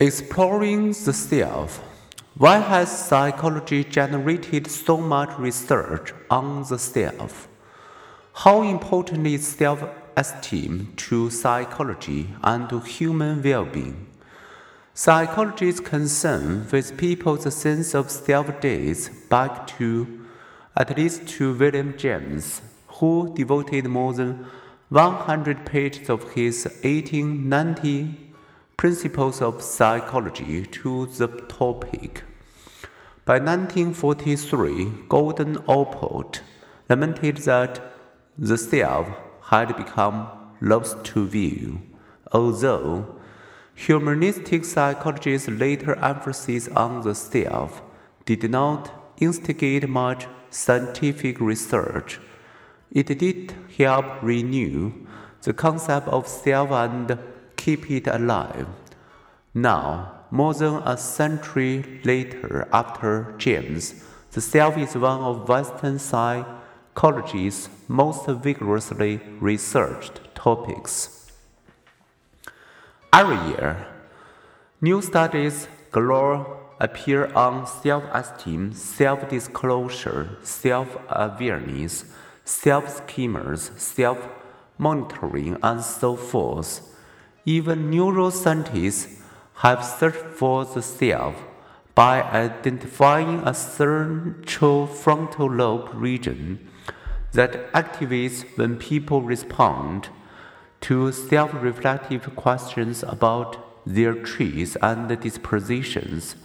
Exploring 0.00 0.92
the 0.92 1.12
self. 1.12 1.82
Why 2.36 2.58
has 2.58 3.06
psychology 3.08 3.82
generated 3.82 4.70
so 4.70 4.96
much 4.96 5.36
research 5.40 6.14
on 6.30 6.62
the 6.68 6.78
self? 6.78 7.48
How 8.32 8.62
important 8.62 9.26
is 9.26 9.44
self 9.44 9.82
esteem 10.16 10.92
to 10.98 11.30
psychology 11.30 12.28
and 12.44 12.68
to 12.68 12.78
human 12.78 13.42
well 13.42 13.64
being? 13.64 14.06
Psychology's 14.94 15.80
concern 15.80 16.68
with 16.70 16.96
people's 16.96 17.52
sense 17.52 17.92
of 17.92 18.08
self 18.08 18.60
dates 18.60 19.08
back 19.28 19.66
to 19.78 20.20
at 20.76 20.96
least 20.96 21.26
to 21.30 21.54
William 21.54 21.98
James, 21.98 22.62
who 22.86 23.34
devoted 23.34 23.86
more 23.86 24.12
than 24.12 24.46
100 24.90 25.66
pages 25.66 26.08
of 26.08 26.34
his 26.34 26.66
1890 26.84 28.27
Principles 28.78 29.42
of 29.42 29.60
Psychology 29.60 30.64
to 30.64 31.06
the 31.06 31.26
topic. 31.26 32.22
By 33.24 33.40
1943, 33.40 35.06
Gordon 35.08 35.56
Allport 35.66 36.42
lamented 36.88 37.38
that 37.38 37.80
the 38.38 38.56
self 38.56 39.08
had 39.46 39.76
become 39.76 40.28
lost 40.60 41.02
to 41.06 41.26
view, 41.26 41.80
although 42.30 43.16
humanistic 43.74 44.64
psychology's 44.64 45.48
later 45.48 45.96
emphasis 45.96 46.68
on 46.68 47.00
the 47.00 47.16
self 47.16 47.82
did 48.26 48.48
not 48.48 49.12
instigate 49.20 49.88
much 49.88 50.28
scientific 50.50 51.40
research. 51.40 52.20
It 52.92 53.18
did 53.18 53.54
help 53.76 54.22
renew 54.22 54.92
the 55.42 55.52
concept 55.52 56.06
of 56.06 56.28
self 56.28 56.70
and 56.70 57.18
keep 57.68 57.90
it 57.90 58.06
alive. 58.06 58.66
Now, 59.52 60.24
more 60.30 60.54
than 60.54 60.76
a 60.86 60.96
century 60.96 62.00
later, 62.02 62.66
after 62.72 63.34
James, 63.36 63.82
the 64.32 64.40
self 64.40 64.78
is 64.78 64.94
one 64.96 65.20
of 65.20 65.48
Western 65.50 65.98
psychology's 65.98 67.68
most 67.86 68.26
vigorously 68.26 69.20
researched 69.38 70.16
topics. 70.34 70.92
Every 73.12 73.40
year, 73.50 73.86
new 74.80 75.02
studies 75.02 75.68
galore 75.92 76.38
appear 76.80 77.26
on 77.34 77.66
self 77.66 78.04
esteem, 78.14 78.72
self 78.72 79.28
disclosure, 79.28 80.38
self 80.42 80.88
awareness, 81.10 82.06
self 82.46 82.84
schemas, 82.96 83.78
self 83.78 84.18
monitoring, 84.78 85.58
and 85.62 85.82
so 85.82 86.16
forth. 86.16 86.94
Even 87.44 87.90
neuroscientists 87.90 89.20
have 89.56 89.84
searched 89.84 90.24
for 90.36 90.64
the 90.64 90.82
self 90.82 91.36
by 91.94 92.22
identifying 92.22 93.40
a 93.44 93.52
central 93.54 94.86
frontal 94.86 95.50
lobe 95.50 95.90
region 95.94 96.68
that 97.32 97.72
activates 97.72 98.44
when 98.56 98.76
people 98.76 99.22
respond 99.22 100.08
to 100.80 101.10
self 101.12 101.50
reflective 101.54 102.34
questions 102.36 103.02
about 103.02 103.56
their 103.84 104.14
traits 104.14 104.76
and 104.82 105.08
dispositions. 105.20 106.36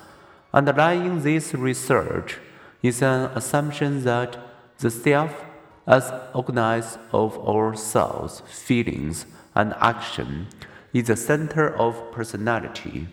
Underlying 0.53 1.21
this 1.21 1.53
research 1.53 2.39
is 2.81 3.01
an 3.01 3.29
assumption 3.35 4.03
that 4.03 4.37
the 4.79 4.89
self, 4.89 5.45
as 5.85 6.11
organized 6.33 6.97
of 7.11 7.37
our 7.47 7.75
thoughts, 7.75 8.41
feelings, 8.47 9.25
and 9.55 9.73
action, 9.79 10.47
is 10.93 11.07
the 11.07 11.15
center 11.15 11.75
of 11.75 12.11
personality. 12.11 13.07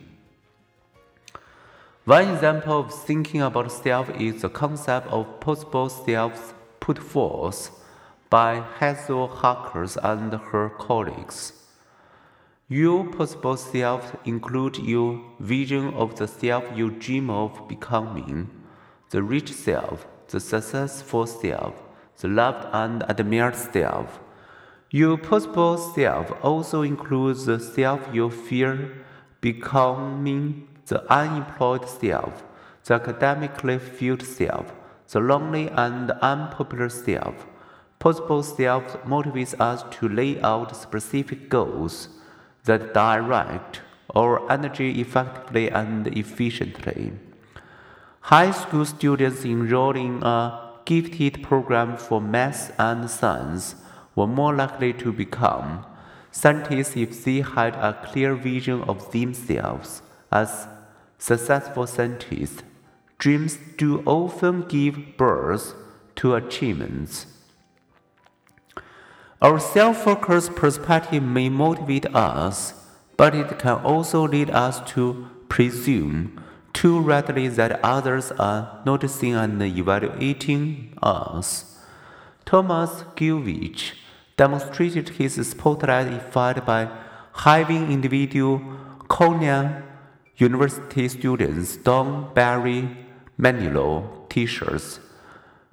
One 2.05 2.29
example 2.29 2.79
of 2.79 2.93
thinking 2.93 3.41
about 3.41 3.71
self 3.71 4.09
is 4.19 4.41
the 4.41 4.49
concept 4.49 5.07
of 5.07 5.39
possible 5.39 5.89
selves 5.89 6.53
put 6.79 6.97
forth 6.97 7.71
by 8.29 8.63
Hazel 8.79 9.27
Markus 9.27 9.97
and 10.01 10.33
her 10.33 10.69
colleagues. 10.69 11.53
Your 12.69 13.05
possible 13.05 13.57
self 13.57 14.15
include 14.25 14.77
your 14.77 15.19
vision 15.39 15.93
of 15.93 16.15
the 16.15 16.27
self 16.27 16.63
you 16.73 16.89
dream 16.89 17.29
of 17.29 17.67
becoming, 17.67 18.49
the 19.09 19.21
rich 19.21 19.51
self, 19.51 20.07
the 20.29 20.39
successful 20.39 21.27
self, 21.27 21.73
the 22.19 22.29
loved 22.29 22.67
and 22.71 23.03
admired 23.09 23.55
self, 23.55 24.19
your 24.93 25.17
possible 25.17 25.77
self 25.77 26.33
also 26.43 26.81
includes 26.81 27.45
the 27.45 27.57
self 27.57 28.01
you 28.13 28.29
fear 28.29 28.91
becoming, 29.39 30.67
the 30.87 31.09
unemployed 31.11 31.87
self, 31.87 32.43
the 32.83 32.95
academically 32.95 33.79
failed 33.79 34.21
self, 34.21 34.73
the 35.09 35.19
lonely 35.21 35.69
and 35.69 36.11
unpopular 36.21 36.89
self. 36.89 37.47
Possible 37.99 38.43
self 38.43 38.83
motivates 39.03 39.57
us 39.61 39.85
to 39.91 40.09
lay 40.09 40.41
out 40.41 40.75
specific 40.75 41.47
goals 41.47 42.09
that 42.65 42.93
direct 42.93 43.79
our 44.13 44.51
energy 44.51 44.99
effectively 44.99 45.69
and 45.69 46.07
efficiently. 46.07 47.13
High 48.19 48.51
school 48.51 48.83
students 48.83 49.45
enroll 49.45 49.95
in 49.95 50.21
a 50.21 50.73
gifted 50.83 51.41
program 51.43 51.95
for 51.95 52.19
math 52.19 52.77
and 52.77 53.09
science 53.09 53.75
were 54.21 54.27
more 54.27 54.53
likely 54.53 54.93
to 54.93 55.11
become 55.11 55.83
scientists 56.31 56.95
if 56.95 57.23
they 57.23 57.41
had 57.41 57.73
a 57.75 57.97
clear 58.05 58.35
vision 58.35 58.83
of 58.83 59.11
themselves 59.11 60.01
as 60.31 60.67
successful 61.17 61.87
scientists. 61.87 62.61
Dreams 63.17 63.57
do 63.77 64.03
often 64.05 64.61
give 64.67 65.17
birth 65.17 65.73
to 66.17 66.35
achievements. 66.35 67.25
Our 69.41 69.59
self 69.59 70.03
focused 70.03 70.55
perspective 70.55 71.23
may 71.23 71.49
motivate 71.49 72.05
us, 72.15 72.73
but 73.17 73.33
it 73.33 73.57
can 73.57 73.77
also 73.93 74.27
lead 74.27 74.51
us 74.51 74.79
to 74.91 75.27
presume 75.49 76.39
too 76.73 76.99
readily 76.99 77.47
that 77.47 77.79
others 77.83 78.31
are 78.33 78.81
noticing 78.85 79.33
and 79.33 79.61
evaluating 79.61 80.93
us. 81.01 81.71
Thomas 82.45 83.03
Gilovich 83.15 83.93
demonstrated 84.41 85.07
his 85.19 85.33
spotlight 85.51 86.07
effect 86.11 86.65
by 86.65 86.89
having 87.45 87.91
individual 87.91 88.59
Cornell 89.07 89.83
University 90.37 91.07
students 91.09 91.77
don 91.77 92.33
Barry 92.33 92.81
Manilow 93.39 93.93
t-shirts 94.29 94.99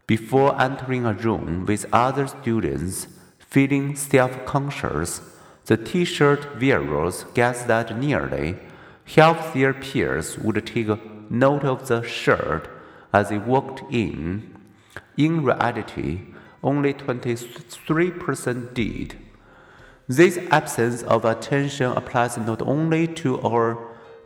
before 0.07 0.61
entering 0.61 1.07
a 1.07 1.15
room 1.15 1.65
with 1.65 1.87
other 1.95 2.27
students 2.27 3.07
feeling 3.39 3.97
self-conscious. 3.97 5.23
The 5.65 5.79
t-shirt 5.79 6.61
wearers 6.61 7.25
guessed 7.33 7.69
that 7.69 7.99
nearly 7.99 8.49
half 9.17 9.55
their 9.55 9.73
peers 9.73 10.37
would 10.37 10.67
take 10.67 10.91
note 11.31 11.65
of 11.65 11.89
the 11.89 12.03
shirt 12.03 12.69
as 13.15 13.31
they 13.31 13.39
walked 13.39 13.81
in. 13.91 14.55
In 15.17 15.43
reality, 15.43 16.11
only 16.63 16.95
23% 16.95 18.75
did. 18.75 19.17
This 20.09 20.39
absence 20.51 21.03
of 21.03 21.25
attention 21.25 21.93
applies 21.93 22.39
not 22.39 22.63
only 22.63 23.07
to 23.09 23.41
our 23.43 23.79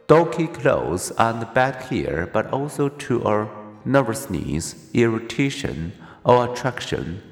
doggy 0.06 0.46
clothes 0.46 1.12
and 1.18 1.52
bad 1.54 1.82
hair, 1.84 2.28
but 2.32 2.46
also 2.52 2.88
to 2.88 3.24
our 3.24 3.50
nervousness, 3.84 4.90
irritation, 4.94 5.92
or 6.24 6.52
attraction. 6.52 7.22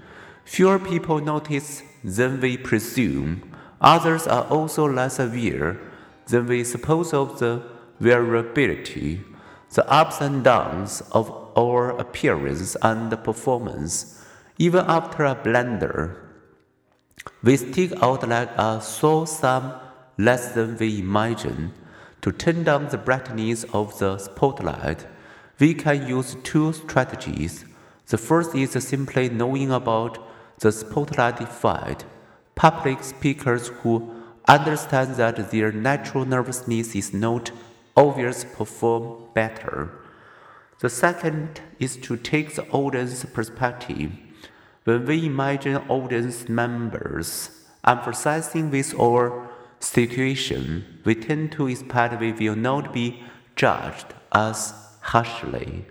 Fewer 0.45 0.79
people 0.79 1.21
notice 1.21 1.83
than 2.03 2.41
we 2.41 2.57
presume. 2.57 3.43
Others 3.81 4.27
are 4.27 4.45
also 4.45 4.89
less 4.89 5.19
aware 5.19 5.79
than 6.27 6.47
we 6.47 6.65
suppose 6.65 7.15
of 7.15 7.39
the 7.39 7.63
variability, 8.01 9.21
the 9.75 9.89
ups 9.89 10.21
and 10.21 10.43
downs 10.43 11.03
of 11.13 11.31
our 11.57 11.91
appearance 11.91 12.77
and 12.83 13.11
performance 13.23 14.21
even 14.61 14.85
after 14.89 15.25
a 15.25 15.35
blender, 15.35 16.17
we 17.43 17.57
stick 17.57 17.93
out 18.03 18.29
like 18.29 18.51
a 18.59 18.79
sore 18.83 19.27
thumb 19.27 19.73
less 20.19 20.53
than 20.53 20.77
we 20.77 20.99
imagine. 20.99 21.73
To 22.21 22.31
turn 22.31 22.65
down 22.65 22.89
the 22.89 22.99
brightness 22.99 23.65
of 23.73 23.99
the 23.99 24.19
spotlight, 24.19 25.07
we 25.59 25.73
can 25.73 26.07
use 26.07 26.37
two 26.43 26.75
strategies. 26.75 27.65
The 28.09 28.19
first 28.19 28.55
is 28.55 28.73
simply 28.87 29.31
knowing 29.31 29.71
about 29.71 30.19
the 30.59 30.73
spotlight 30.73 31.41
effect. 31.41 32.05
Public 32.55 33.03
speakers 33.03 33.69
who 33.69 34.15
understand 34.47 35.15
that 35.15 35.51
their 35.51 35.73
natural 35.73 36.27
nervousness 36.27 36.95
is 36.95 37.15
not 37.15 37.51
obvious 37.97 38.45
perform 38.45 39.23
better. 39.33 39.91
The 40.81 40.91
second 40.91 41.63
is 41.79 41.97
to 41.97 42.19
take 42.19 42.57
the 42.57 42.69
audience 42.69 43.25
perspective. 43.25 44.13
When 44.85 45.05
we 45.05 45.27
imagine 45.27 45.77
audience 45.89 46.49
members 46.49 47.51
emphasizing 47.87 48.71
with 48.71 48.99
our 48.99 49.51
situation, 49.79 51.01
we 51.05 51.15
tend 51.15 51.53
to 51.53 51.69
expect 51.69 52.21
we 52.21 52.33
will 52.33 52.57
not 52.57 52.93
be 52.93 53.23
judged 53.57 54.07
as 54.33 54.73
harshly. 55.01 55.85